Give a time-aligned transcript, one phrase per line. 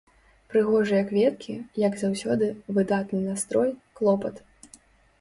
[0.53, 1.53] Прыгожыя кветкі,
[1.85, 2.49] як заўсёды,
[2.81, 3.69] выдатны настрой,
[4.01, 4.47] клопат.